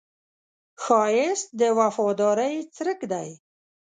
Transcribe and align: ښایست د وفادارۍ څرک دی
ښایست 0.83 1.47
د 1.59 1.61
وفادارۍ 1.79 2.55
څرک 2.75 2.99
دی 3.11 3.29